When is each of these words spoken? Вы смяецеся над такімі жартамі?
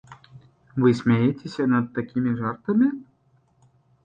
Вы 0.85 0.89
смяецеся 1.01 1.63
над 1.75 1.93
такімі 1.99 2.31
жартамі? 2.41 2.87